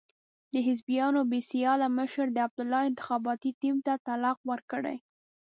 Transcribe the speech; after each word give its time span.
د 0.53 0.55
حزبیانو 0.67 1.21
بې 1.31 1.39
سیاله 1.51 1.87
مشر 1.99 2.25
د 2.31 2.37
عبدالله 2.45 2.81
انتخاباتي 2.89 3.51
ټیم 3.61 3.75
ته 3.85 3.93
طلاق 4.05 4.37
ورکړی. 4.51 4.97